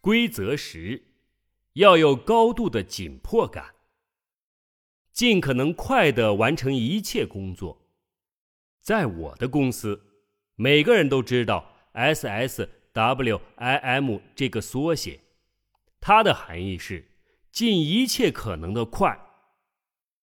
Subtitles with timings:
[0.00, 1.02] 规则十，
[1.74, 3.74] 要有高度的紧迫感，
[5.12, 7.86] 尽可能快的完成一切工作。
[8.80, 10.02] 在我的公司，
[10.54, 15.20] 每个人都知道 SSWIM 这个缩写，
[16.00, 17.06] 它的含义是
[17.52, 19.20] 尽一切可能的快。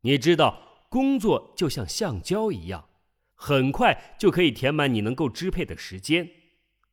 [0.00, 2.88] 你知道，工作就像橡胶一样，
[3.34, 6.28] 很快就可以填满你能够支配的时间，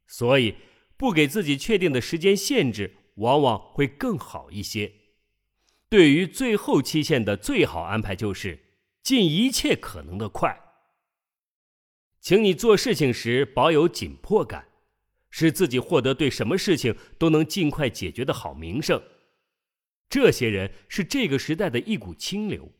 [0.05, 0.55] 所以
[0.97, 4.91] 不给自己确定的时间限制，往往会更好一些。
[5.89, 8.59] 对于最后期限的最好安排就是
[9.01, 10.59] 尽一切可能的快。
[12.19, 14.67] 请你做事情时保有紧迫感，
[15.29, 19.01] 使自己获得对什么事情都能尽快解决的好名声。
[20.09, 22.71] 这些人是这个时代的一股清流，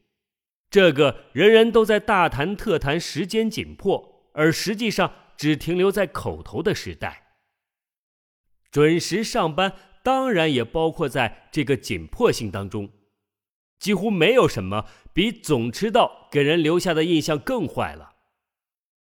[0.69, 7.26] 这个人人都在大谈特谈时间紧迫，而实际上只停留在口头的时代。
[8.77, 9.73] 准时上班
[10.03, 12.91] 当然也包括在这个紧迫性当中。
[13.79, 18.13] 几乎没有什么比总迟到给人留下的印象更坏了。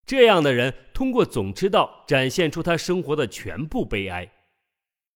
[0.06, 4.32] 这样的人通过总迟到展现出他生活的全部悲哀。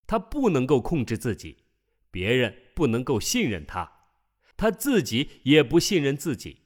[0.08, 1.58] 他不能够控制自己，
[2.10, 4.08] 别人不能够信任他，
[4.56, 6.62] 他自己也不信任自己。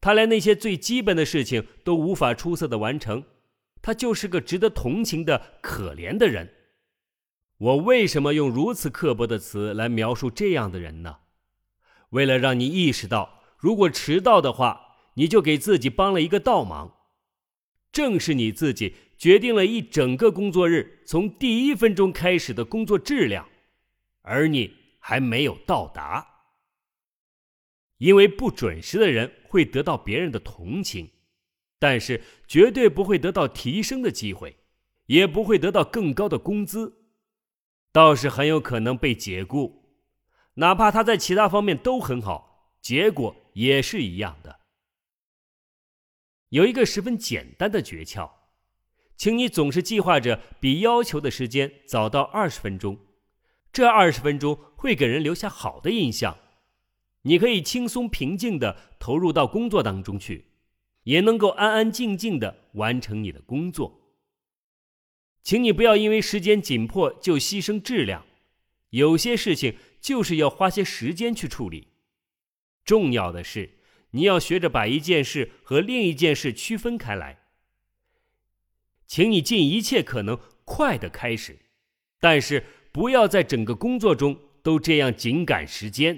[0.00, 3.22] 他连那些最基本的事情都无法出色的完成，
[3.80, 6.52] 他就是个值得同情的可怜的人。
[7.64, 11.20] 我为什么用如此刻薄的词来描述这样的人呢？
[12.10, 16.94] 为了让你意识到，如果迟到的话，你就给自己帮了一个倒忙。
[17.90, 23.48] 正是你自己决定了一整个工作日从第一分钟开始的工作质量，
[24.20, 26.26] 而你还没有到达。
[27.96, 31.08] 因为不准时的人会得到别人的同情，
[31.78, 34.54] 但是绝对不会得到提升的机会，
[35.06, 37.03] 也不会得到更高的工资，
[37.94, 39.84] 倒是很有可能被解雇，
[40.54, 44.58] 哪怕他在其他方面都很好，结果也是一样的。
[46.48, 48.28] 有一个十分简单的诀窍，
[49.16, 52.98] 请你总是计划着比要求的时间早到二十分钟，
[53.72, 56.36] 这二十分钟会给人留下好的印象。
[57.22, 60.48] 你可以轻松平静的投入到工作当中去，
[61.04, 64.03] 也能够安安静静的完成你的工作。
[65.44, 68.26] 请你不要因为时间紧迫就牺牲质量，
[68.90, 71.86] 有些事情就是要花些时间去处理。
[72.84, 73.78] 重要的是。
[74.14, 77.40] 你要学着把一件事和另一件事区分开来，
[79.08, 81.58] 请你尽一切可能快的开始，
[82.20, 86.16] 但是不要在整个工作中都这样紧赶时间。